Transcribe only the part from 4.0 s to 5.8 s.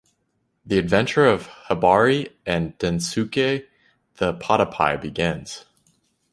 the PataPi begins.